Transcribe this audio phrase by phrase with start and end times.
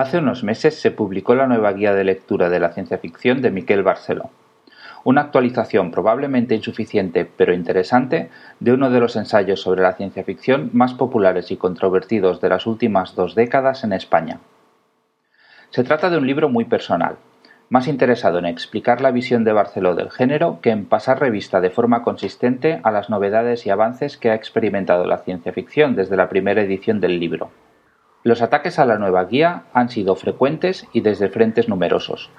[0.00, 3.50] Hace unos meses se publicó la nueva guía de lectura de la ciencia ficción de
[3.50, 4.30] Miquel Barceló,
[5.04, 10.70] una actualización probablemente insuficiente pero interesante de uno de los ensayos sobre la ciencia ficción
[10.72, 14.40] más populares y controvertidos de las últimas dos décadas en España.
[15.68, 17.16] Se trata de un libro muy personal,
[17.68, 21.68] más interesado en explicar la visión de Barceló del género que en pasar revista de
[21.68, 26.30] forma consistente a las novedades y avances que ha experimentado la ciencia ficción desde la
[26.30, 27.50] primera edición del libro.
[28.22, 32.30] Los ataques a la nueva guía han sido frecuentes y desde frentes numerosos.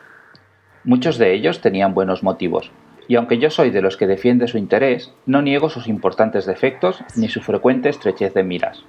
[0.83, 2.71] Muchos de ellos tenían buenos motivos,
[3.07, 7.03] y aunque yo soy de los que defiende su interés, no niego sus importantes defectos
[7.15, 8.85] ni su frecuente estrechez de miras.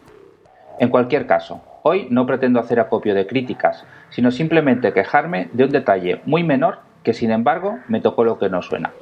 [0.78, 5.70] En cualquier caso, hoy no pretendo hacer acopio de críticas, sino simplemente quejarme de un
[5.70, 8.92] detalle muy menor que sin embargo me tocó lo que no suena.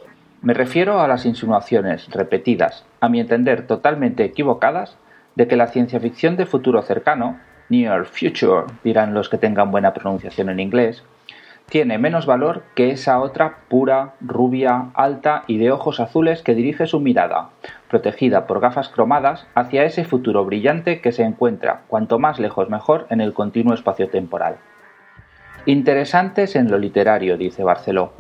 [0.42, 4.96] Me refiero a las insinuaciones repetidas, a mi entender totalmente equivocadas,
[5.34, 7.38] de que la ciencia ficción de futuro cercano
[7.70, 11.02] Near Future, dirán los que tengan buena pronunciación en inglés,
[11.70, 16.88] tiene menos valor que esa otra pura, rubia, alta y de ojos azules que dirige
[16.88, 17.50] su mirada,
[17.88, 23.06] protegida por gafas cromadas, hacia ese futuro brillante que se encuentra, cuanto más lejos mejor,
[23.08, 24.56] en el continuo espacio temporal.
[25.64, 28.14] Interesantes en lo literario, dice Barceló,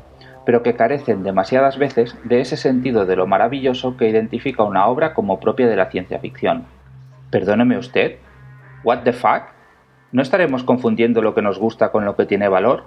[0.46, 5.12] pero que carecen demasiadas veces de ese sentido de lo maravilloso que identifica una obra
[5.12, 6.66] como propia de la ciencia ficción.
[7.30, 8.18] Perdóneme usted,
[8.82, 9.42] ¿What the fuck?
[10.10, 12.84] ¿No estaremos confundiendo lo que nos gusta con lo que tiene valor?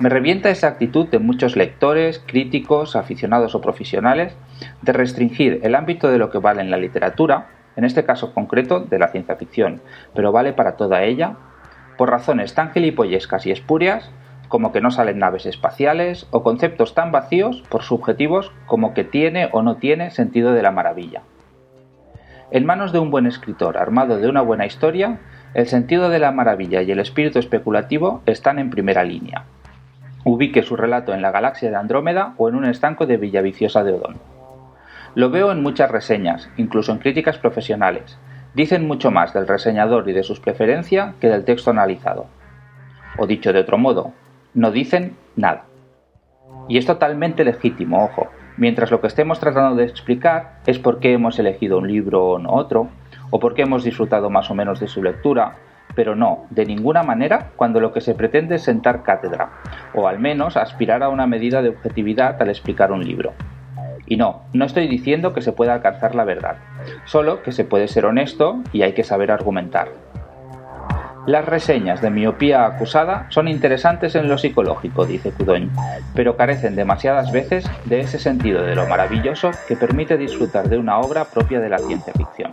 [0.00, 4.34] Me revienta esa actitud de muchos lectores, críticos, aficionados o profesionales
[4.80, 8.80] de restringir el ámbito de lo que vale en la literatura, en este caso concreto
[8.80, 9.82] de la ciencia ficción,
[10.14, 11.36] pero vale para toda ella,
[11.98, 14.10] por razones tan gilipollescas y espurias
[14.48, 19.50] como que no salen naves espaciales o conceptos tan vacíos por subjetivos como que tiene
[19.52, 21.22] o no tiene sentido de la maravilla.
[22.52, 25.18] En manos de un buen escritor armado de una buena historia,
[25.54, 29.44] el sentido de la maravilla y el espíritu especulativo están en primera línea.
[30.22, 33.94] Ubique su relato en la galaxia de Andrómeda o en un estanco de Villaviciosa de
[33.94, 34.18] Odón.
[35.16, 38.16] Lo veo en muchas reseñas, incluso en críticas profesionales.
[38.54, 42.26] Dicen mucho más del reseñador y de sus preferencias que del texto analizado.
[43.18, 44.12] O dicho de otro modo,
[44.54, 45.64] no dicen nada.
[46.68, 51.12] Y es totalmente legítimo, ojo, mientras lo que estemos tratando de explicar es por qué
[51.12, 52.88] hemos elegido un libro o otro,
[53.30, 55.56] o por qué hemos disfrutado más o menos de su lectura,
[55.94, 59.50] pero no, de ninguna manera, cuando lo que se pretende es sentar cátedra,
[59.94, 63.32] o al menos aspirar a una medida de objetividad al explicar un libro.
[64.06, 66.56] Y no, no estoy diciendo que se pueda alcanzar la verdad,
[67.06, 69.88] solo que se puede ser honesto y hay que saber argumentar.
[71.26, 75.70] Las reseñas de miopía acusada son interesantes en lo psicológico, dice Cudoñ,
[76.14, 80.98] pero carecen demasiadas veces de ese sentido de lo maravilloso que permite disfrutar de una
[81.00, 82.52] obra propia de la ciencia ficción.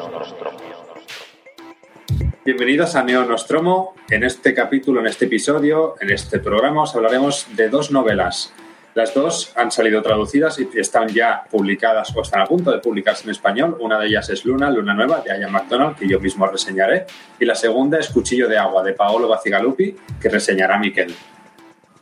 [2.43, 3.93] Bienvenidos a Neo Nostromo.
[4.09, 8.51] En este capítulo, en este episodio, en este programa os hablaremos de dos novelas.
[8.95, 13.25] Las dos han salido traducidas y están ya publicadas o están a punto de publicarse
[13.25, 13.77] en español.
[13.79, 17.05] Una de ellas es Luna, Luna Nueva, de Ian MacDonald, que yo mismo reseñaré.
[17.39, 21.13] Y la segunda es Cuchillo de Agua, de Paolo Bacigalupi, que reseñará Miquel.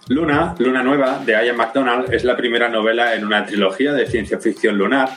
[0.08, 4.40] Luna, Luna Nueva, de Ian MacDonald, es la primera novela en una trilogía de ciencia
[4.40, 5.10] ficción lunar,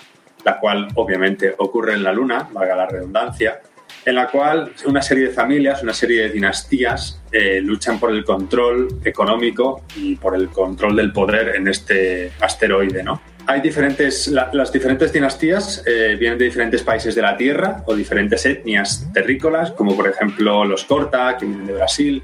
[0.44, 3.60] la cual obviamente ocurre en la Luna, valga la redundancia,
[4.04, 8.24] en la cual una serie de familias, una serie de dinastías eh, luchan por el
[8.24, 13.20] control económico y por el control del poder en este asteroide, ¿no?
[13.46, 18.46] Hay diferentes, las diferentes dinastías eh, vienen de diferentes países de la Tierra o diferentes
[18.46, 22.22] etnias terrícolas, como por ejemplo los Corta, que vienen de Brasil,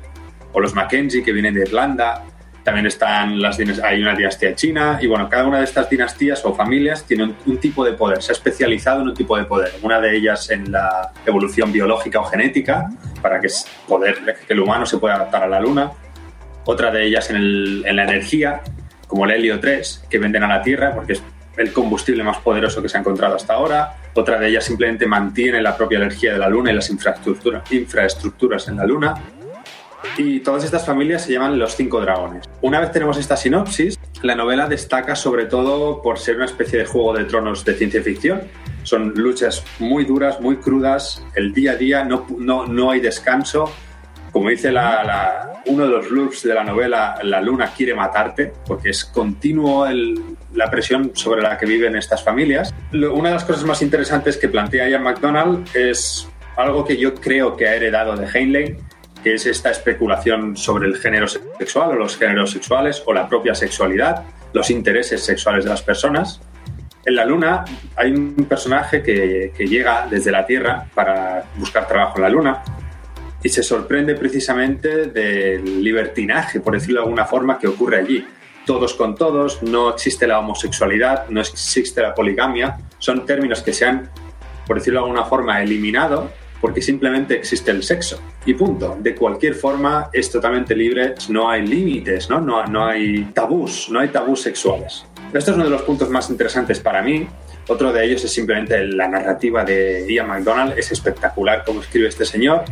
[0.52, 2.24] o los Mackenzie, que vienen de Irlanda,
[2.68, 6.54] también están las hay una dinastía china y bueno, cada una de estas dinastías o
[6.54, 9.72] familias tiene un, tipo de poder, se ha especializado en un tipo de poder.
[9.80, 12.90] Una de ellas en la evolución biológica o genética
[13.22, 13.48] para que,
[13.86, 15.92] poder, el humano se pueda adaptar a la luna.
[16.66, 18.60] Otra de ellas en, la energía,
[19.06, 21.22] como el helio 3, que venden a la Tierra porque es
[21.56, 23.96] el combustible más poderoso que se ha encontrado hasta ahora.
[24.12, 28.76] Otra de ellas simplemente mantiene la propia energía de la Luna y las infraestructuras en
[28.76, 29.14] la Luna.
[30.16, 32.48] Y todas estas familias se llaman los cinco dragones.
[32.62, 36.86] Una vez tenemos esta sinopsis, la novela destaca sobre todo por ser una especie de
[36.86, 38.42] juego de tronos de ciencia ficción.
[38.82, 43.72] Son luchas muy duras, muy crudas, el día a día, no, no, no hay descanso.
[44.32, 44.72] Como dice
[45.66, 49.86] uno de los loops de la novela, la luna quiere matarte, porque es continuo
[50.54, 52.74] la presión sobre la que viven estas familias.
[52.92, 57.56] Una de las cosas más interesantes que plantea Ian McDonald es algo que yo creo
[57.56, 58.78] que ha heredado de Heinlein,
[59.22, 63.54] que es esta especulación sobre el género sexual o los géneros sexuales o la propia
[63.54, 66.40] sexualidad, los intereses sexuales de las personas.
[67.04, 67.64] En la Luna
[67.96, 72.62] hay un personaje que, que llega desde la Tierra para buscar trabajo en la Luna
[73.42, 78.26] y se sorprende precisamente del libertinaje, por decirlo de alguna forma, que ocurre allí.
[78.66, 83.86] Todos con todos, no existe la homosexualidad, no existe la poligamia, son términos que se
[83.86, 84.10] han,
[84.66, 86.30] por decirlo de alguna forma, eliminado
[86.60, 88.20] porque simplemente existe el sexo.
[88.46, 88.96] Y punto.
[89.00, 92.40] De cualquier forma es totalmente libre, no hay límites, ¿no?
[92.40, 95.04] No, no hay tabús, no hay tabús sexuales.
[95.32, 97.26] Esto es uno de los puntos más interesantes para mí.
[97.68, 100.78] Otro de ellos es simplemente la narrativa de Ian McDonald.
[100.78, 102.64] Es espectacular cómo escribe este señor,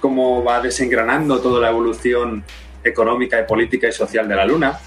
[0.00, 2.44] cómo va desengranando toda la evolución
[2.82, 4.78] económica y política y social de la Luna.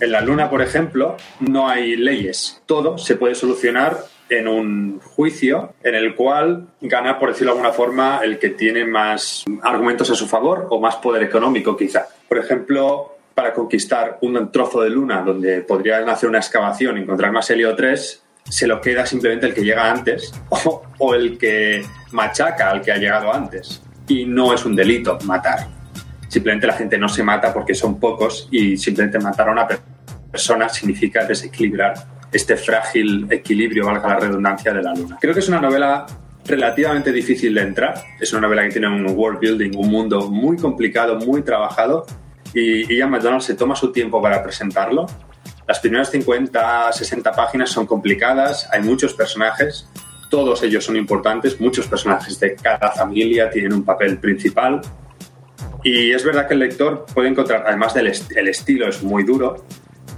[0.00, 2.62] En la Luna, por ejemplo, no hay leyes.
[2.64, 3.98] Todo se puede solucionar
[4.30, 8.84] en un juicio en el cual gana, por decirlo de alguna forma, el que tiene
[8.84, 12.06] más argumentos a su favor o más poder económico, quizá.
[12.28, 17.32] Por ejemplo, para conquistar un trozo de luna donde podrían hacer una excavación y encontrar
[17.32, 21.84] más helio 3, se lo queda simplemente el que llega antes o, o el que
[22.12, 23.82] machaca al que ha llegado antes.
[24.06, 25.66] Y no es un delito matar.
[26.28, 29.66] Simplemente la gente no se mata porque son pocos y simplemente matar a una
[30.30, 35.18] persona significa desequilibrar este frágil equilibrio, valga la redundancia, de la luna.
[35.20, 36.06] Creo que es una novela
[36.44, 37.94] relativamente difícil de entrar.
[38.18, 42.06] Es una novela que tiene un world building, un mundo muy complicado, muy trabajado.
[42.54, 45.06] Y Ian McDonald se toma su tiempo para presentarlo.
[45.66, 49.88] Las primeras 50, 60 páginas son complicadas, hay muchos personajes,
[50.28, 54.80] todos ellos son importantes, muchos personajes de cada familia tienen un papel principal.
[55.84, 59.64] Y es verdad que el lector puede encontrar, además del el estilo es muy duro,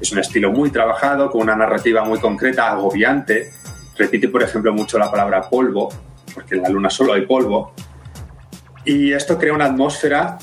[0.02, 3.52] es un estilo muy trabajado, con una narrativa muy concreta, agobiante.
[3.96, 5.90] Repite, por ejemplo, mucho la palabra polvo,
[6.34, 7.72] porque en la luna solo hay polvo.
[8.84, 10.38] Y esto crea una atmósfera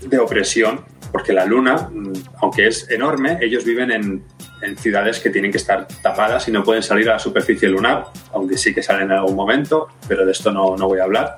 [0.00, 0.80] de opresión,
[1.12, 2.12] porque la luna, mm,
[2.42, 4.24] aunque es enorme, ellos viven en,
[4.78, 8.56] ciudades que tienen que estar tapadas y no pueden salir a la superficie lunar, aunque
[8.56, 11.36] sí que salen en algún momento, pero de esto no, no voy a hablar.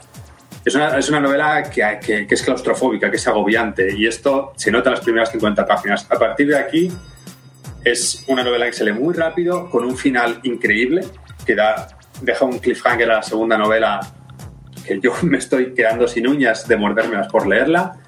[0.64, 4.52] Es una, es una novela que, que, que, es claustrofóbica, que es agobiante, y esto
[4.54, 6.06] se nota en las primeras 50 páginas.
[6.08, 6.92] A partir de aquí
[7.86, 11.06] es una novela que se lee muy rápido, con un final increíble,
[11.46, 11.86] que da,
[12.20, 14.00] deja un cliffhanger a la segunda novela
[14.84, 17.98] que yo me estoy quedando sin uñas de mordérmelas por leerla.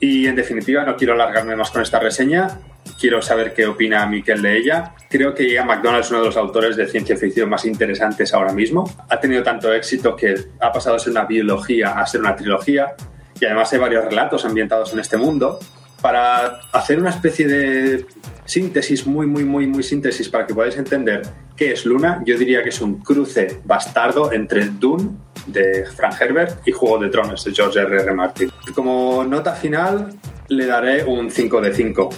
[0.00, 2.60] Y en definitiva, no quiero alargarme más con esta reseña.
[2.98, 4.94] Quiero saber qué opina Miquel de ella.
[5.10, 8.54] Creo que Ian McDonald es uno de los autores de ciencia ficción más interesantes ahora
[8.54, 8.90] mismo.
[9.10, 12.94] Ha tenido tanto éxito que ha pasado de ser una biología a ser una trilogía.
[13.38, 15.58] Y además hay varios relatos ambientados en este mundo.
[16.00, 18.06] Para hacer una especie de
[18.44, 21.22] síntesis, muy, muy, muy, muy síntesis para que podáis entender
[21.56, 25.10] qué es Luna, yo diría que es un cruce bastardo entre Dune
[25.46, 28.02] de Frank Herbert y Juego de Tronos de George R.
[28.02, 28.14] R.
[28.14, 28.50] Martin.
[28.74, 30.14] Como nota final
[30.48, 32.10] le daré un 5 de 5.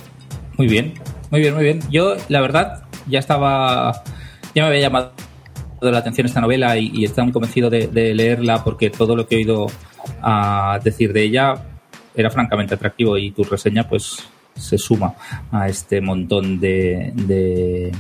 [0.59, 0.95] Muy bien,
[1.31, 1.81] muy bien, muy bien.
[1.91, 4.03] Yo, la verdad, ya estaba,
[4.55, 5.13] ya me había llamado
[5.81, 9.35] la atención esta novela y, estaba muy convencido de, de, leerla porque todo lo que
[9.35, 9.67] he oído
[10.23, 11.72] a decir de ella
[12.15, 14.19] era francamente atractivo y tu reseña pues
[14.55, 15.15] se suma
[15.51, 17.93] a este montón de, de,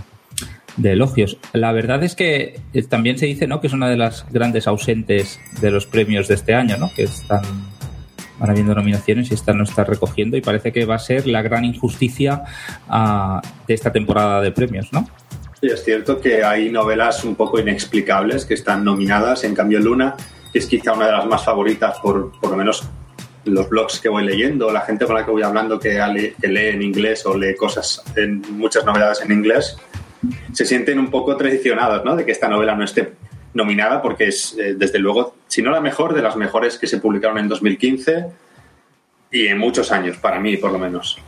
[0.91, 1.39] elogios.
[1.53, 3.61] La verdad es que eh, también se dice ¿no?
[3.61, 6.91] que es una de las grandes ausentes de los premios de este año, ¿no?
[6.95, 7.43] que están
[8.43, 11.43] van habiendo nominaciones y esta no está recogiendo y parece que va a ser la
[11.43, 12.43] gran injusticia
[12.89, 15.09] uh, de esta temporada de premios, ¿no?
[15.61, 20.17] Es cierto que hay novelas un poco inexplicables que están nominadas, en cambio Luna,
[20.53, 22.83] es quizá una de las más favoritas por, por lo menos
[23.45, 25.99] los blogs que voy leyendo, la gente con la que voy hablando que,
[26.43, 29.77] lee en inglés o lee cosas, en muchas novedades en inglés,
[30.53, 32.17] se sienten un poco traicionados ¿no?
[32.17, 33.13] de que esta novela no esté
[33.55, 36.99] nominada porque es, eh, desde luego, si no la mejor, de las mejores que se
[36.99, 38.27] publicaron en 2015
[39.31, 41.19] y en muchos años, para mí por lo menos.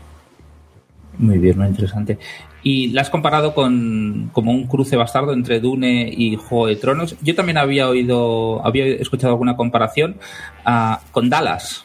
[1.18, 2.18] Muy bien, muy interesante.
[2.62, 7.16] Y la has comparado con como un cruce bastardo entre Dune y Juego de Tronos.
[7.20, 10.16] Yo también había oído, había escuchado alguna comparación
[10.66, 11.84] uh, con Dallas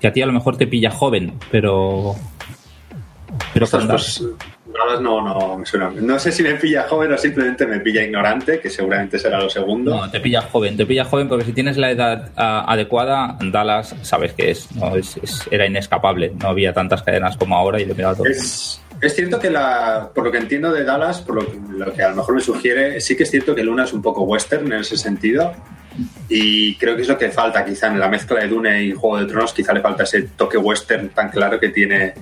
[0.00, 2.14] que a ti a lo mejor te pilla joven, pero.
[3.54, 4.22] Pero con pues,
[5.00, 5.90] no, no me suena.
[5.90, 9.50] No sé si me pilla joven o simplemente me pilla ignorante, que seguramente será lo
[9.50, 9.94] segundo.
[9.94, 14.32] No, te pilla joven, te pilla joven porque si tienes la edad adecuada, Dallas sabes
[14.32, 14.96] que es, ¿no?
[14.96, 15.18] Es,
[15.50, 16.32] era inescapable.
[16.40, 18.24] No había tantas cadenas como ahora y le todo.
[18.24, 22.02] Es, es cierto que la, por lo que entiendo de Dallas, por lo, lo, que
[22.02, 24.72] a lo mejor me sugiere, sí que es cierto que Luna es un poco western
[24.72, 25.52] en ese sentido
[26.28, 29.18] Y creo que es lo que falta, quizá en la mezcla de Dune y Juego
[29.18, 32.14] de Tronos, quizá le falta ese toque western tan claro que tiene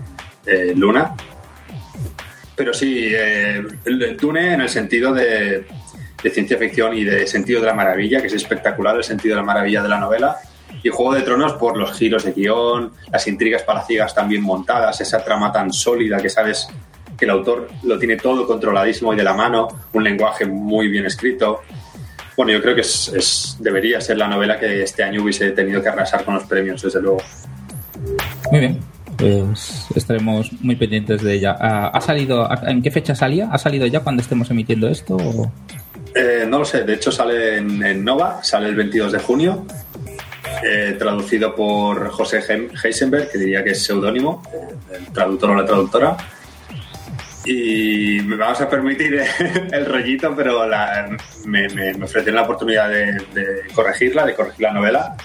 [0.47, 1.15] eh, Luna.
[2.57, 3.63] Pero sí, eh,
[4.21, 5.65] Dune en el sentido de,
[6.23, 9.43] de ciencia ficción y de sentido de la maravilla, que es espectacular el sentido de
[9.43, 10.37] la maravilla de la novela.
[10.83, 15.01] Y Juego de Tronos por los giros de guion, las intrigas palaciegas tan bien montadas,
[15.01, 16.69] esa trama tan sólida que sabes
[17.19, 21.07] que el autor lo tiene todo controladísimo y de la mano, un lenguaje muy bien
[21.07, 21.63] escrito.
[22.39, 25.89] Bueno, yo creo que es, debería ser la novela que este año hubiese tenido que
[25.89, 27.21] arrasar con los premios, desde luego.
[28.53, 28.79] Muy bien,
[29.17, 31.57] pues estaremos muy pendientes de ella.
[31.59, 33.49] Ah, ¿Ha salido, ¿En qué fecha salía?
[33.51, 35.17] ¿Ha salido ya cuando estemos emitiendo esto?
[36.15, 39.67] Eh, no lo sé, de hecho sale en, Nova, sale el 22 de junio,
[40.63, 42.41] eh, traducido por José
[42.85, 44.45] Heisenberg, que diría que es seudónimo,
[44.97, 46.17] el traductor o la traductora
[47.49, 49.23] y me vamos a permitir
[49.73, 50.69] el rollito, pero
[51.47, 53.17] me, me, ofrecieron la oportunidad de,
[53.75, 55.17] corregirla, de corregir la novela,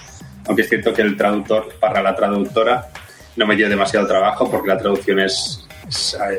[0.46, 2.88] aunque es cierto que el traductor, para la traductora,
[3.36, 5.66] no me dio demasiado trabajo porque la traducción es,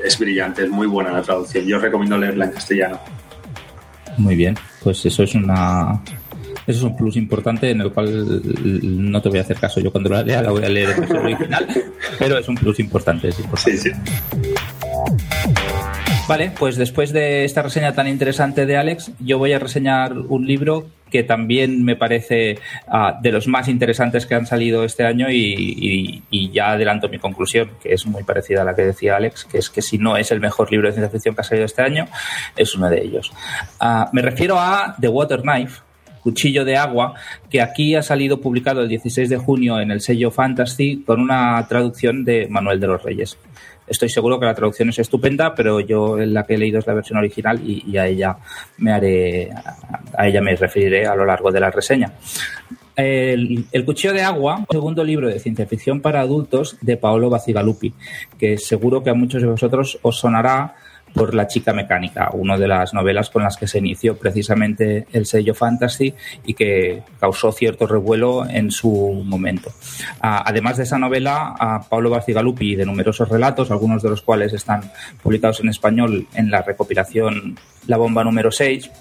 [0.03, 1.65] es, brillante, es muy buena la traducción.
[1.65, 2.99] Yo recomiendo leerla en castellano.
[4.17, 6.01] Muy bien, pues eso es una,
[6.65, 8.41] eso es un plus importante en el cual
[8.81, 9.79] no te voy a hacer caso.
[9.81, 11.67] Yo cuando la lea la voy a leer en original,
[12.19, 13.77] pero es un plus importante, es importante.
[13.77, 14.53] Sí, sí.
[16.27, 20.47] Vale, pues después de esta reseña tan interesante de Alex, yo voy a reseñar un
[20.47, 25.27] libro que también me parece ah, de los más interesantes que han salido este año
[25.29, 29.59] y, ya adelanto mi conclusión, que es muy parecida a la que decía Alex, que
[29.59, 31.83] es que si no es el mejor libro de ciencia ficción que ha salido este
[31.83, 32.07] año,
[32.55, 33.31] es uno de ellos.
[33.79, 35.81] Ah, me refiero a The Water Knife,
[36.21, 37.13] Cuchillo de Agua,
[37.51, 41.63] que aquí ha salido publicado el 16 de junio en el sello Fantasy con una
[41.67, 43.37] traducción de Manuel de los Reyes.
[43.87, 46.93] Estoy seguro que la traducción es estupenda, pero yo la que he leído es la
[46.93, 48.37] versión original y, a ella
[48.77, 49.49] me haré,
[50.17, 52.13] a ella me referiré a lo largo de la reseña.
[52.95, 57.93] El, Cuchillo de Agua, segundo libro de ciencia ficción para adultos de Paolo Bacigalupi,
[58.39, 60.75] que seguro que a muchos de vosotros os sonará
[61.15, 65.25] por La chica mecánica, una de las novelas con las que se inició precisamente el
[65.25, 66.13] sello Fantasy
[66.45, 68.89] y que causó cierto revuelo en su
[69.25, 69.71] momento.
[70.21, 71.55] Ah, además de esa novela,
[71.89, 74.91] Pablo Barcigalupi de numerosos relatos, algunos de los cuales están
[75.23, 77.57] publicados en español en la recopilación
[77.87, 78.91] La bomba número 6,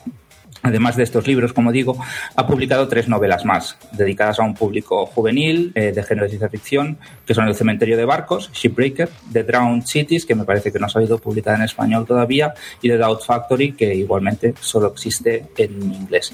[0.64, 2.02] Además de estos libros, como digo,
[2.36, 6.48] ha publicado tres novelas más, dedicadas a un público juvenil eh, de género de ciencia
[6.48, 10.78] ficción, que son El cementerio de barcos, Shipbreaker, The Drowned Cities, que me parece que
[10.78, 15.48] no ha salido publicada en español todavía, y The Doubt Factory, que igualmente solo existe
[15.58, 16.32] en inglés.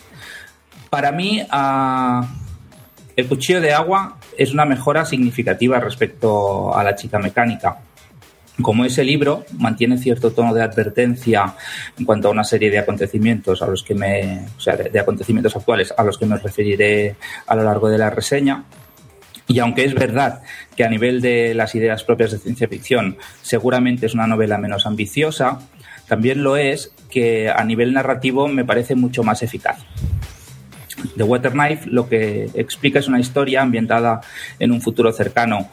[0.89, 2.25] Para mí, ah,
[3.17, 7.79] El cuchillo de agua es una mejora significativa respecto a la chica mecánica
[8.63, 11.55] como ese libro mantiene cierto tono de advertencia
[11.99, 15.55] en cuanto a una serie de acontecimientos a los que me, o sea, de, acontecimientos
[15.57, 18.65] actuales a los que me referiré a lo largo de la reseña.
[19.47, 20.43] Y aunque es verdad
[20.77, 24.87] que a nivel de las ideas propias de ciencia ficción seguramente es una novela menos
[24.87, 25.61] ambiciosa,
[26.07, 29.79] también lo es que a nivel narrativo me parece mucho más eficaz.
[31.17, 34.21] The Water Knife lo que explica es una historia ambientada
[34.59, 35.71] en un futuro cercano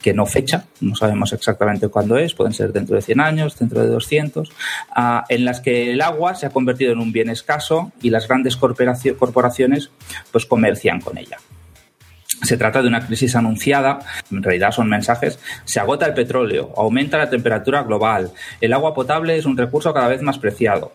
[0.00, 3.82] que no fecha, no sabemos exactamente cuándo es, pueden ser dentro de 100 años, dentro
[3.82, 4.50] de 200,
[4.94, 8.28] ah, en las que el agua se ha convertido en un bien escaso y las
[8.28, 9.90] grandes corporaciones
[10.30, 11.38] pues comercian con ella.
[12.42, 13.98] Se trata de una crisis anunciada,
[14.30, 19.36] en realidad son mensajes, se agota el petróleo, aumenta la temperatura global, el agua potable
[19.36, 20.92] es un recurso cada vez más preciado,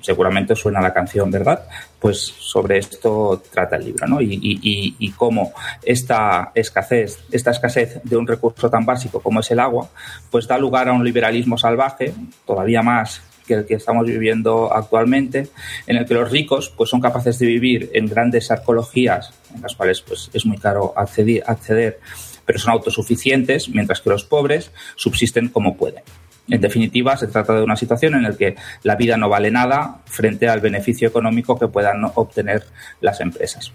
[0.00, 1.66] seguramente suena la canción, ¿verdad?
[1.98, 4.20] Pues sobre esto trata el libro, ¿no?
[4.20, 9.88] Y, cómo esta escasez, esta escasez de un recurso tan básico como es el agua,
[10.30, 12.12] pues da lugar a un liberalismo salvaje,
[12.46, 15.48] todavía más que el que estamos viviendo actualmente,
[15.86, 19.74] en el que los ricos pues son capaces de vivir en grandes arqueologías, en las
[19.74, 22.00] cuales pues es muy caro acceder, acceder
[22.46, 26.02] pero son autosuficientes, mientras que los pobres subsisten como pueden.
[26.48, 29.98] En definitiva, se trata de una situación en la que la vida no vale nada
[30.04, 32.64] frente al beneficio económico que puedan obtener
[33.00, 33.72] las empresas.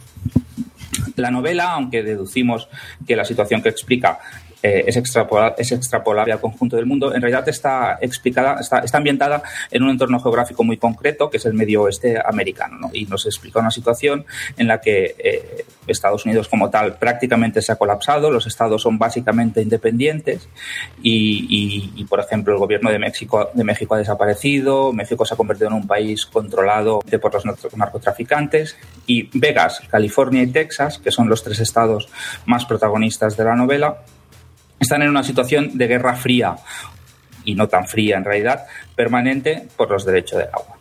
[1.16, 2.70] La novela, aunque deducimos
[3.08, 4.20] que la situación que explica
[4.62, 9.84] eh, es, es extrapolable al conjunto del mundo, en realidad está explicada, está, ambientada en
[9.84, 12.90] un entorno geográfico muy concreto, que es el medio oeste americano, ¿no?
[12.94, 14.26] y nos explica una situación
[14.58, 18.98] en la que eh, Estados Unidos como tal prácticamente se ha colapsado, los estados son
[18.98, 20.48] básicamente independientes
[21.02, 25.38] y, y, por ejemplo, el gobierno de México, de México ha desaparecido, México se ha
[25.38, 31.30] convertido en un país controlado por los narcotraficantes y Vegas, California y Texas, que son
[31.30, 32.10] los tres estados
[32.46, 34.00] más protagonistas de la novela,
[34.80, 36.56] están en una situación de guerra fría,
[37.46, 40.78] y no tan fría en realidad, permanente por los derechos del agua.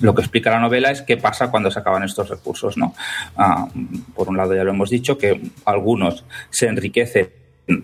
[0.00, 2.94] lo que explica la novela es qué pasa cuando se acaban estos recursos, ¿no?
[3.36, 3.68] Ah,
[4.14, 7.30] por un lado, ya lo hemos dicho, que algunos se enriquecen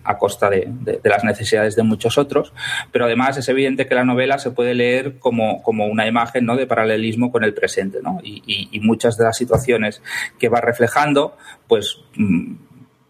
[0.05, 2.53] a costa de, las necesidades de muchos otros,
[2.93, 6.57] pero además es evidente que la novela se puede leer como, una imagen ¿no?
[6.57, 8.21] de paralelismo con el presente, ¿no?
[8.23, 10.03] y, y, muchas de las situaciones
[10.39, 11.37] que va reflejando,
[11.67, 12.55] pues mm,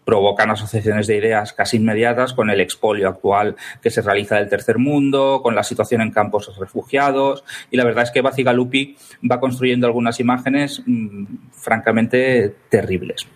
[0.05, 4.77] provocan asociaciones de ideas casi inmediatas con el expolio actual que se realiza del tercer
[4.77, 8.97] mundo, con la situación en campos refugiados y la verdad es que Bacigalupi
[9.29, 13.27] va construyendo algunas imágenes mm, francamente terribles.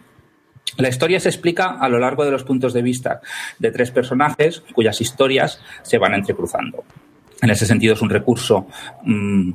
[0.77, 3.21] La historia se explica a lo largo de los puntos de vista
[3.57, 6.83] de tres personajes cuyas historias se van entrecruzando.
[7.41, 8.67] En ese sentido es un recurso
[9.03, 9.51] mm,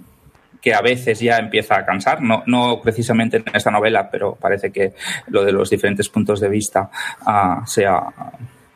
[0.62, 4.71] que a veces ya empieza a cansar, no, no precisamente en esta novela, pero parece
[4.71, 4.95] que
[5.26, 6.88] lo de los diferentes puntos de vista
[7.26, 8.04] uh, sea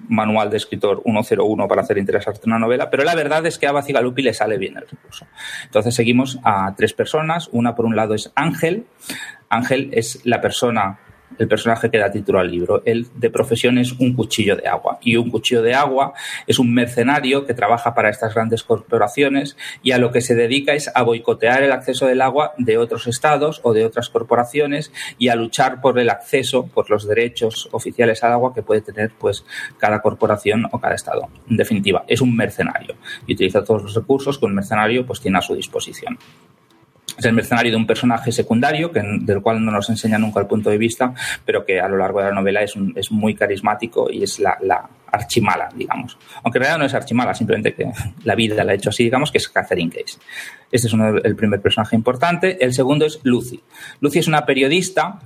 [0.08, 3.72] manual de escritor 101 para hacer interesarte una novela, pero la verdad es que a
[3.72, 5.26] Bacigalupi le sale bien el recurso.
[5.64, 8.86] Entonces seguimos a tres personas, una por un lado es Ángel,
[9.48, 10.98] Ángel es la persona
[11.38, 12.82] el personaje que da título al libro.
[12.84, 16.14] Él de profesión es un cuchillo de agua y un cuchillo de agua
[16.46, 20.74] es un mercenario que trabaja para estas grandes corporaciones y a lo que se dedica
[20.74, 25.28] es a boicotear el acceso del agua de otros estados o de otras corporaciones y
[25.28, 29.44] a luchar por el acceso, por los derechos oficiales al agua que puede tener pues
[29.78, 31.28] cada corporación o cada estado.
[31.48, 35.38] En definitiva, es un mercenario y utiliza todos los recursos que un mercenario pues tiene
[35.38, 36.18] a su disposición
[37.18, 40.46] es el mercenario de un personaje secundario, que, del cual no nos enseña nunca el
[40.46, 44.10] punto de vista, pero que a lo largo de la novela es, es muy carismático
[44.10, 46.18] y es la, la, archimala, digamos.
[46.42, 47.90] Aunque en realidad no es archimala, simplemente que
[48.24, 50.18] la vida la ha hecho así, digamos, que es Catherine Case.
[50.70, 50.94] Este es
[51.24, 52.62] el primer personaje importante.
[52.62, 53.62] El segundo es Lucy.
[54.00, 55.18] Lucy es una periodista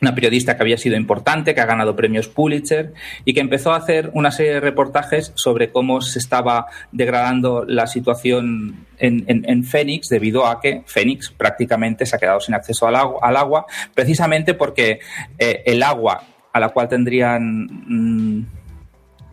[0.00, 2.92] una periodista que había sido importante, que ha ganado premios Pulitzer
[3.24, 7.86] y que empezó a hacer una serie de reportajes sobre cómo se estaba degradando la
[7.86, 12.96] situación en, en, Phoenix debido a que Phoenix prácticamente se ha quedado sin acceso al
[12.96, 15.00] agua, al agua precisamente porque
[15.38, 16.22] eh, el agua
[16.52, 17.66] a la cual tendrían...
[17.86, 18.46] Mm,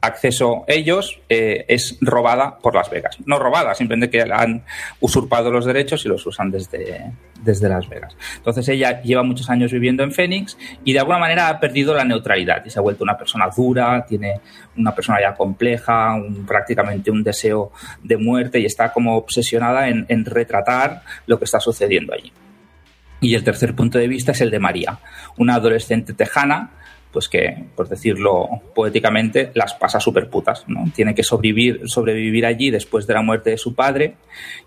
[0.02, 3.18] acceso ellos eh, es robada por Las Vegas.
[3.26, 4.64] No robada, simplemente que han
[5.00, 7.12] usurpado los derechos y los usan desde,
[7.42, 8.18] desde Las Vegas.
[8.38, 12.04] Entonces ella lleva muchos años viviendo en Phoenix y de alguna manera ha perdido la
[12.04, 14.42] neutralidad y se ha vuelto una persona dura, tiene
[14.76, 21.04] una personalidad compleja, prácticamente un deseo de muerte y está como obsesionada en, en retratar
[21.28, 22.34] lo que está sucediendo allí.
[23.20, 24.98] Y el tercer punto de vista es el de María,
[25.38, 26.72] una adolescente tejana
[27.12, 30.86] pues que, por decirlo poéticamente, las pasa súper putas, ¿no?
[30.96, 34.16] Tiene que sobrevivir, sobrevivir allí después de la muerte de su padre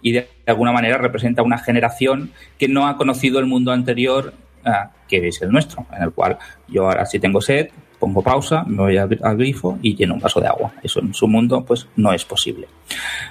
[0.02, 4.90] y de alguna manera representa una generación que no ha conocido el mundo anterior ah,
[5.08, 7.68] que es el nuestro, en el cual yo ahora sí tengo sed,
[8.04, 10.74] pongo pausa, me voy al, grifo y lleno un vaso de agua.
[10.82, 12.68] Eso en su mundo pues no es posible.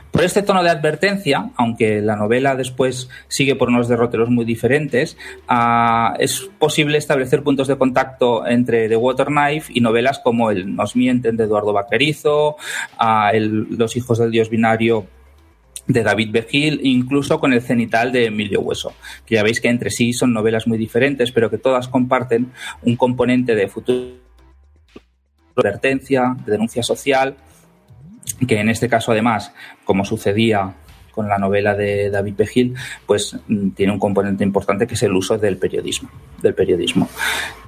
[0.09, 5.15] Por este tono de advertencia, aunque la novela después sigue por unos derroteros muy diferentes,
[5.47, 10.75] ah, es posible establecer puntos de contacto entre The Water Knife y novelas como el
[10.75, 12.55] Nos mienten de Eduardo Vaquerizo,
[12.97, 15.05] ah, Los hijos del dios binario
[15.85, 18.93] de David Begil, incluso con el cenital de Emilio Hueso,
[19.25, 22.95] que ya veis que entre sí son novelas muy diferentes, pero que todas comparten un
[22.95, 24.22] componente de futuro
[25.55, 27.35] advertencia, de denuncia social,
[28.47, 29.53] que en este caso además,
[29.85, 30.75] como sucedía
[31.13, 35.13] con la novela de David Pejil, pues mm, tiene un componente importante que es el
[35.13, 36.09] uso del periodismo,
[36.41, 37.07] del periodismo.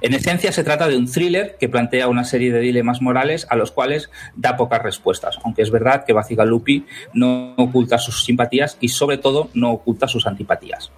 [0.00, 3.56] En esencia se trata de un thriller que plantea una serie de dilemas morales a
[3.56, 8.88] los cuales da pocas respuestas, aunque es verdad que Bacigalupi no oculta sus simpatías y
[8.88, 10.90] sobre todo no oculta sus antipatías.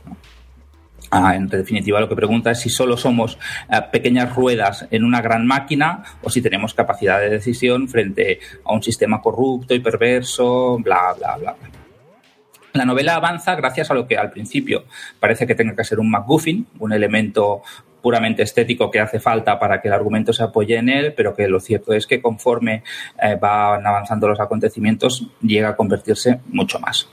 [1.10, 3.38] Ah, en definitiva, lo que pregunta es si solo somos
[3.70, 8.74] eh, pequeñas ruedas en una gran máquina o si tenemos capacidad de decisión frente a
[8.74, 11.56] un sistema corrupto y perverso, bla, bla, bla.
[12.74, 14.84] La novela avanza gracias a lo que al principio
[15.18, 17.62] parece que tenga que ser un MacGuffin, un elemento
[18.02, 21.48] puramente estético que hace falta para que el argumento se apoye en él, pero que
[21.48, 22.82] lo cierto es que conforme
[23.20, 27.08] eh, van avanzando los acontecimientos llega a convertirse mucho más.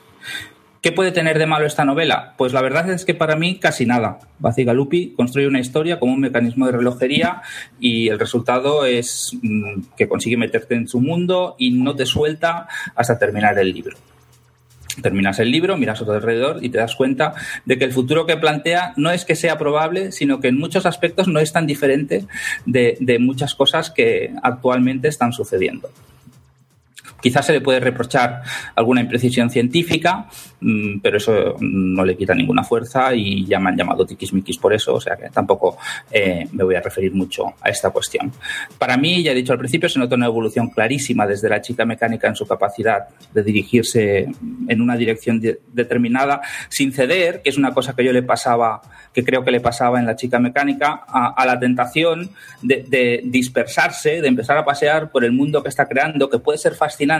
[0.85, 2.35] ¿Qué puede tener de malo esta novela?
[2.37, 4.19] Pues la verdad es que para mí casi nada.
[4.37, 7.41] Bacigalupi construye una historia como un mecanismo de relojería
[7.79, 12.67] y el resultado es mm, que consigue meterte en su mundo y no te suelta
[12.93, 13.97] hasta terminar el libro.
[15.01, 17.33] Terminas el libro, miras a tu alrededor y te das cuenta
[17.65, 20.85] de que el futuro que plantea no es que sea probable, sino que en muchos
[20.85, 22.27] aspectos no es tan diferente
[22.67, 25.89] de, de muchas cosas que actualmente están sucediendo.
[27.25, 28.43] Quizás se le puede reprochar
[28.75, 30.27] alguna imprecisión científica,
[30.61, 34.71] mm, pero eso no le quita ninguna fuerza y ya me han llamado tiquismiquis por
[34.75, 35.75] eso, o sea que tampoco
[36.11, 38.31] eh, me voy a referir mucho a esta cuestión.
[38.77, 41.83] Para mí, ya he dicho al principio, se nota una evolución clarísima desde la chica
[41.83, 44.29] mecánica en su capacidad de dirigirse
[44.67, 45.41] en una dirección
[45.73, 48.81] determinada sin ceder, que es una cosa que yo le pasaba,
[49.15, 52.29] que creo que le pasaba en la chica mecánica, a, la tentación
[52.61, 56.59] de, de dispersarse, de empezar a pasear por el mundo que está creando, que puede
[56.59, 57.14] ser fascinante,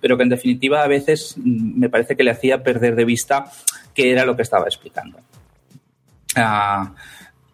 [0.00, 3.44] pero que en definitiva a veces mm, me parece que le hacía perder de vista
[3.94, 5.18] qué era lo que estaba explicando.
[6.36, 6.92] Ah,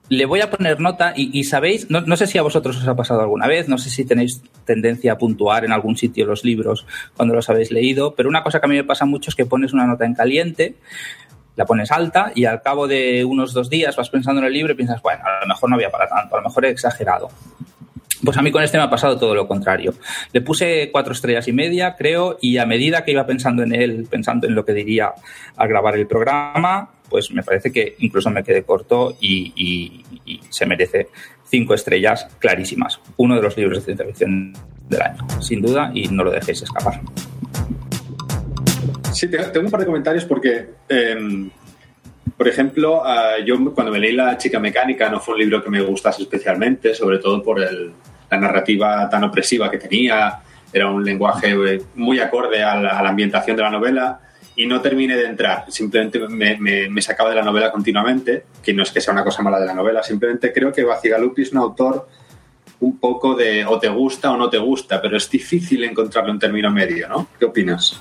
[0.09, 3.23] le voy a poner nota y, sabéis, no, sé si a vosotros os ha pasado
[3.23, 7.35] alguna vez, no sé si tenéis tendencia a puntuar en algún sitio los libros cuando
[7.35, 9.73] los habéis leído, pero una cosa que a mí me pasa mucho es que pones
[9.73, 10.77] una nota en caliente,
[11.57, 14.73] la pones alta y al cabo de unos dos días vas pensando en el libro
[14.73, 17.29] y piensas, bueno, a lo mejor no había para tanto, a lo mejor he exagerado.
[18.25, 19.95] Pues a mí con este me ha pasado todo lo contrario.
[20.33, 24.07] Le puse cuatro estrellas y media, creo, y a medida que iba pensando en él,
[24.11, 25.13] pensando en lo que diría
[25.57, 30.03] al grabar el programa, pues me parece que incluso me quedé corto y,
[30.51, 31.09] se merece
[31.49, 33.01] cinco estrellas clarísimas.
[33.17, 34.27] Uno de los libros de ciencia
[34.89, 37.01] del año, sin duda, y no lo dejéis escapar.
[39.13, 41.51] Sí, tengo un par de comentarios porque, em,
[42.37, 45.71] por ejemplo, ah, yo cuando me leí La chica mecánica no fue un libro que
[45.71, 50.41] me gustase especialmente, sobre todo por la narrativa tan opresiva que tenía,
[50.73, 54.21] era un lenguaje eh, muy acorde a la ambientación de la novela
[54.57, 55.67] y no terminé de entrar.
[55.69, 56.57] Simplemente me,
[56.89, 59.67] me, sacaba de la novela continuamente, que no es que sea una cosa mala de
[59.67, 62.09] la novela, simplemente creo que Bacigalupi es un autor
[62.81, 66.39] un poco de o te gusta o no te gusta, pero es difícil encontrarle un
[66.39, 67.29] término medio, ¿no?
[67.39, 68.01] ¿Qué opinas?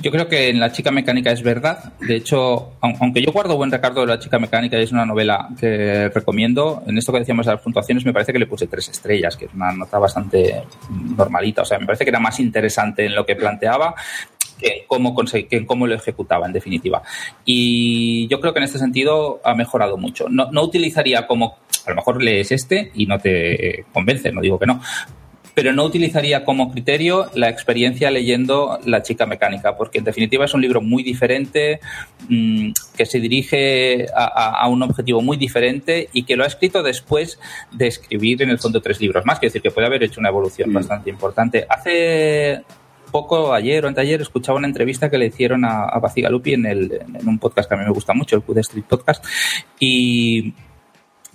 [0.00, 1.92] Yo creo que en La chica mecánica es verdad.
[2.00, 5.48] De hecho, aunque yo guardo buen recuerdo de La chica mecánica y es una novela
[5.58, 8.88] que recomiendo, en esto que decíamos de las puntuaciones me parece que le puse tres
[8.88, 10.62] estrellas, que es una nota bastante
[11.16, 11.62] normalita.
[11.62, 13.94] O sea, me parece que era más interesante en lo que planteaba
[14.58, 17.02] que cómo, que cómo lo ejecutaba, en definitiva.
[17.44, 20.26] Y yo creo que en este sentido ha mejorado mucho.
[20.28, 24.58] No, no utilizaría como, a lo mejor lees este y no te convence, no digo
[24.58, 24.80] que no,
[25.58, 30.54] pero no utilizaría como criterio la experiencia leyendo La chica mecánica, porque en definitiva es
[30.54, 31.80] un libro muy diferente,
[32.28, 36.84] mm, que se dirige a, a, un objetivo muy diferente y que lo ha escrito
[36.84, 37.40] después
[37.72, 40.28] de escribir en el fondo tres libros más, quiere decir que puede haber hecho una
[40.28, 40.74] evolución mm.
[40.74, 41.66] bastante importante.
[41.68, 42.62] Hace
[43.10, 47.00] poco, ayer o anteayer, escuchaba una entrevista que le hicieron a, a Bacigalupi en, el,
[47.18, 49.24] en un podcast que a mí me gusta mucho, el Q Street Podcast,
[49.80, 50.54] y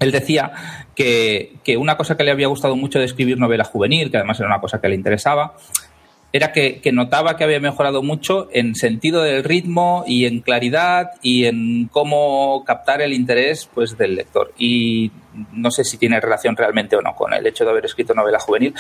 [0.04, 0.52] él decía
[0.96, 4.50] que, una cosa que le había gustado mucho de escribir novela juvenil, que además era
[4.50, 5.56] una cosa que le interesaba,
[6.34, 11.46] era que, notaba que había mejorado mucho en sentido del ritmo y en claridad y
[11.46, 14.52] en cómo captar el interés pues, del lector.
[14.58, 15.12] Y
[15.52, 18.39] no sé si tiene relación realmente o no con el hecho de haber escrito novela
[18.39, 18.74] juvenil,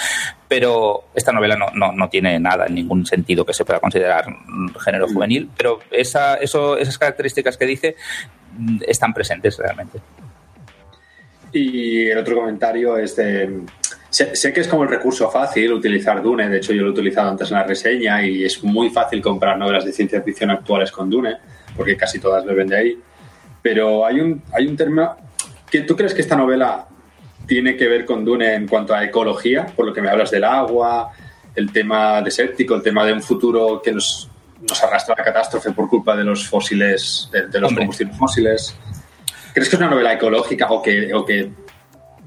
[0.47, 4.25] pero esta novela no, no, tiene nada en ningún sentido que se pueda considerar
[4.83, 5.13] género mm.
[5.13, 7.95] juvenil, pero esas características que dice
[8.57, 9.99] mm, están presentes realmente.
[11.53, 13.63] Y el otro comentario es de
[14.13, 17.31] Sé, que es como el recurso fácil utilizar Dune, de hecho yo lo he utilizado
[17.31, 21.09] antes en la reseña y es muy fácil comprar novelas de ciencia ficción actuales con
[21.09, 21.37] Dune,
[21.75, 22.99] porque casi todas beben de ahí.
[23.59, 25.17] Pero hay un, hay un término...
[25.67, 26.85] que ¿Tú crees que esta novela
[27.47, 29.65] tiene que ver con Dune en cuanto a ecología?
[29.65, 31.11] Por lo que me hablas del agua,
[31.55, 34.29] el tema desértico, el tema de un futuro que nos,
[34.61, 38.77] nos arrastra a la catástrofe por culpa de los fósiles, de, los combustibles fósiles.
[39.53, 41.49] ¿Crees que es una novela ecológica o que, o que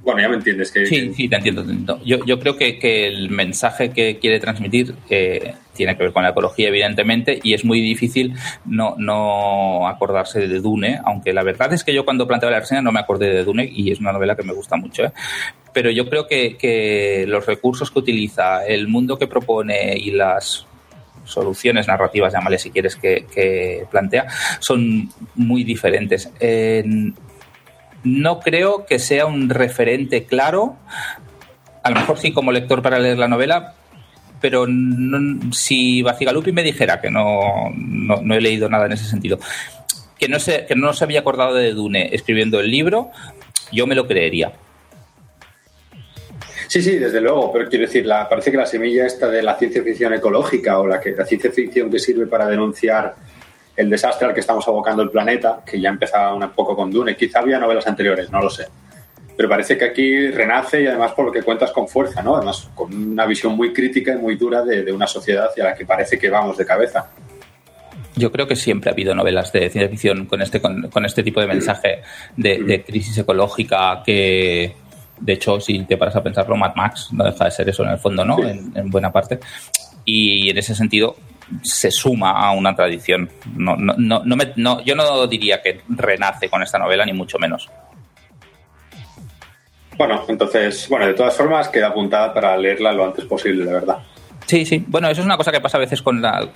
[0.07, 0.71] bueno, ya me entiendes.
[0.71, 1.99] Que, sí, sí, te entiendo.
[2.05, 6.23] Yo, yo creo que, que, el mensaje que quiere transmitir eh, tiene que ver con
[6.23, 8.33] la ecología, evidentemente, y es muy difícil
[8.65, 12.83] no, no acordarse de Dune, aunque la verdad es que yo cuando planteaba la reseña
[12.83, 15.07] no me acordé de Dune y es una novela que me gusta mucho.
[15.07, 15.13] ¿eh?
[15.73, 20.67] Pero yo creo que, que los recursos que utiliza, el mundo que propone y las
[21.27, 24.27] soluciones narrativas, llámale si quieres, que, que, plantea,
[24.61, 26.31] son muy diferentes.
[26.41, 27.15] En,
[28.05, 30.77] no creo que sea un referente claro.
[31.83, 33.75] A lo mejor sí como lector para leer la novela,
[34.41, 34.67] pero
[35.53, 39.39] si Bacigalupi me dijera que no, no, he leído nada en ese sentido,
[40.19, 43.11] que no, se, que no se había acordado de Dune escribiendo el libro,
[43.73, 44.53] yo me lo creería.
[46.69, 49.57] Sí, sí, desde luego, pero quiero decir, la, parece que la semilla esta de la
[49.57, 53.15] ciencia ficción ecológica o la, que, la ciencia ficción que sirve para denunciar
[53.77, 57.17] el desastre al que estamos abocando el planeta, que ya empezaba un poco con Dune.
[57.17, 58.67] Quizá había novelas anteriores, no lo sé.
[59.37, 62.37] Pero parece que aquí renace y además por lo que cuentas con fuerza, ¿no?
[62.37, 65.85] Además con una visión muy crítica y muy dura de, una sociedad hacia la que
[65.85, 67.11] parece que vamos de cabeza.
[68.15, 71.43] Yo creo que siempre ha habido novelas de ciencia ficción con este, con, este tipo
[71.43, 72.01] de mensaje
[72.35, 74.75] de, crisis ecológica que,
[75.19, 77.91] De hecho, si te paras a pensarlo, Mad Max no deja de ser eso en
[77.91, 78.39] el fondo, ¿no?
[78.43, 79.41] En, buena parte.
[80.05, 81.17] Y en ese sentido
[81.63, 83.31] se suma a una tradición.
[83.55, 84.23] No, no, no,
[84.57, 87.69] no, yo no diría que renace con esta novela, ni mucho menos.
[89.97, 93.99] Bueno, entonces, bueno, de todas formas queda apuntada para leerla lo antes posible, de verdad.
[94.47, 94.85] Sí, sí.
[94.87, 96.47] Bueno, eso es una cosa que pasa a veces con la...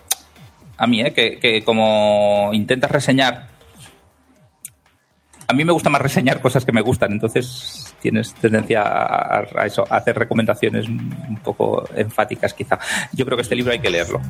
[0.77, 1.13] A mí, ¿eh?
[1.13, 3.50] que, que como intentas reseñar
[5.51, 9.85] a mí me gusta más reseñar cosas que me gustan, entonces tienes tendencia a, eso,
[9.91, 12.79] a hacer recomendaciones un poco enfáticas quizá.
[13.13, 14.21] Yo creo que este libro hay que leerlo.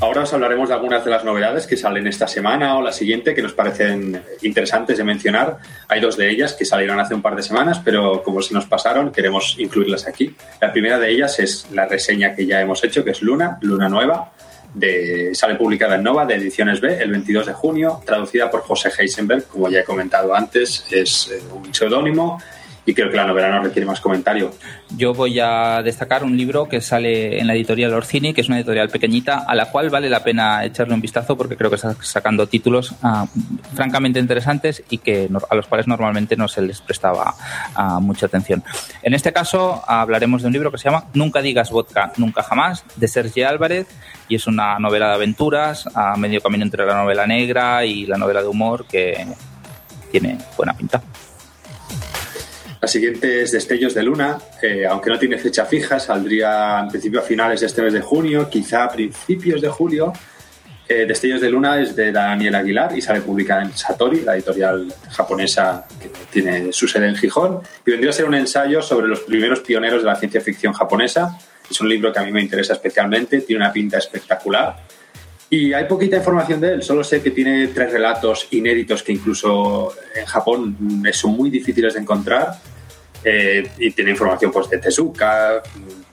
[0.00, 3.34] Ahora os hablaremos de algunas de las novedades que salen esta semana o la siguiente
[3.34, 5.58] que nos parecen interesantes de mencionar.
[5.88, 8.66] Hay dos de ellas que salieron hace un par de semanas, pero como se nos
[8.66, 10.36] pasaron, queremos incluirlas aquí.
[10.60, 13.88] La primera de ellas es la reseña que ya hemos hecho, que es Luna, Luna
[13.88, 14.30] Nueva,
[14.78, 18.90] de, sale publicada en Nova de Ediciones B el 22 de junio, traducida por José
[18.96, 22.40] Heisenberg, como ya he comentado antes, es eh, un seudónimo
[22.88, 24.50] y creo que la novela no requiere más comentario.
[24.96, 28.56] Yo voy a destacar un libro que sale en la editorial Orcini, que es una
[28.56, 31.94] editorial pequeñita, a la cual vale la pena echarle un vistazo porque creo que está
[32.00, 33.26] sacando títulos ah,
[33.74, 37.34] francamente interesantes y que a los cuales normalmente no se les prestaba
[37.74, 38.64] ah, mucha atención.
[39.02, 42.84] En este caso hablaremos de un libro que se llama Nunca digas vodka, nunca jamás,
[42.96, 43.86] de Sergi Álvarez,
[44.28, 48.16] y es una novela de aventuras a medio camino entre la novela negra y la
[48.16, 49.26] novela de humor que
[50.10, 51.02] tiene buena pinta.
[52.80, 57.18] La siguiente es Destellos de Luna, eh, aunque no tiene fecha fija, saldría en principio
[57.18, 60.12] a finales de este mes de junio, quizá a principios de julio.
[60.88, 64.94] Eh, Destellos de Luna es de Daniel Aguilar y sale publicada en Satori, la editorial
[65.10, 69.20] japonesa que tiene su sede en Gijón, y vendría a ser un ensayo sobre los
[69.20, 71.36] primeros pioneros de la ciencia ficción japonesa.
[71.68, 74.76] Es un libro que a mí me interesa especialmente, tiene una pinta espectacular.
[75.50, 79.94] Y hay poquita información de él, solo sé que tiene tres relatos inéditos que incluso
[80.14, 80.76] en Japón
[81.12, 82.58] son muy difíciles de encontrar.
[83.24, 85.62] Eh, y tiene información pues, de Tezuka,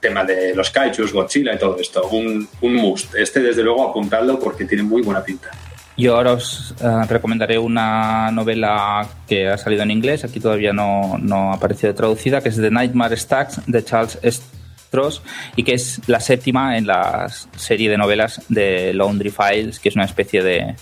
[0.00, 2.08] tema de los kaijus, Godzilla y todo esto.
[2.08, 3.14] Un, un must.
[3.14, 5.50] Este, desde luego, apuntadlo porque tiene muy buena pinta.
[5.98, 11.16] Yo ahora os eh, recomendaré una novela que ha salido en inglés, aquí todavía no,
[11.18, 14.18] no ha aparecido traducida, que es The Nightmare Stacks de Charles
[15.56, 19.96] Y que es la séptima en la serie de novelas de Laundry Files, que es
[19.96, 20.74] una especie de,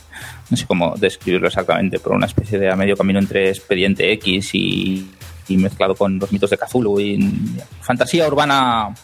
[0.50, 4.54] no sé cómo describirlo exactamente, pero una especie de a medio camino entre Expediente X
[4.54, 5.06] y
[5.48, 7.18] y mezclado con los mitos de Cthulhu y
[7.80, 8.94] fantasía urbana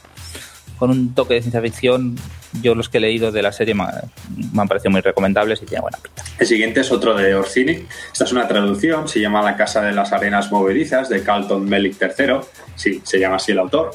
[0.78, 2.16] con un toque de ciencia ficción.
[2.62, 5.82] Yo los que he leído de la serie me, han parecido muy recomendables y tiene
[5.82, 6.24] buena pinta.
[6.38, 7.86] El siguiente es otro de Orsini.
[8.12, 11.96] Esta es una traducción, se llama La Casa de las Arenas Movedizas de Carlton Melick
[12.00, 12.36] III.
[12.74, 13.92] Sí, se llama así el autor.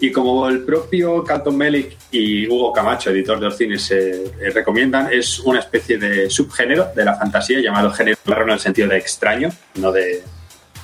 [0.00, 5.12] Y como el propio Carlton Melick y Hugo Camacho, editor de Orcini, se eh, recomiendan,
[5.12, 8.96] es una especie de subgénero de la fantasía llamado género raro en el sentido de
[8.96, 10.22] extraño, no de,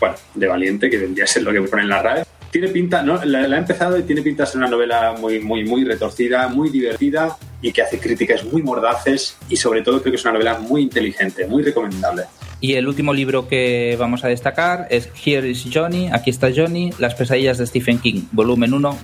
[0.01, 2.27] bueno, de valiente, que vendría a ser lo que pone en la.
[2.51, 3.25] Tiene pinta, ¿no?
[3.25, 6.71] La, ha empezado y tiene pinta de ser una novela muy, muy, muy retorcida, muy
[6.71, 10.59] divertida y que hace críticas muy mordaces y sobre todo creo que es una novela
[10.59, 12.25] muy inteligente, muy recomendable.
[12.65, 16.93] Y el último libro que vamos a destacar es Here is Johnny, aquí está Johnny,
[16.99, 19.01] Las pesadillas de Stephen King, volumen 1,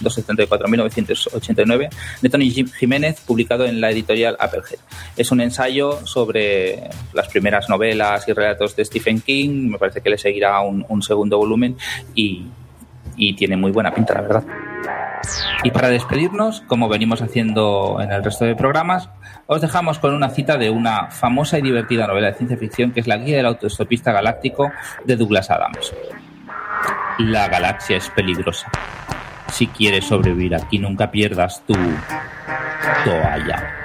[0.00, 1.90] 1974-1989,
[2.22, 4.78] de Tony Jiménez, publicado en la editorial Applehead.
[5.14, 10.08] Es un ensayo sobre las primeras novelas y relatos de Stephen King, me parece que
[10.08, 11.76] le seguirá un, un segundo volumen
[12.14, 12.46] y,
[13.14, 14.44] y tiene muy buena pinta, la verdad.
[15.64, 19.10] Y para despedirnos, como venimos haciendo en el resto de programas,
[19.46, 23.00] os dejamos con una cita de una famosa y divertida novela de ciencia ficción que
[23.00, 24.72] es La Guía del Autoestopista Galáctico
[25.04, 25.94] de Douglas Adams.
[27.18, 28.70] La galaxia es peligrosa.
[29.52, 31.74] Si quieres sobrevivir aquí, nunca pierdas tu
[33.04, 33.83] toalla.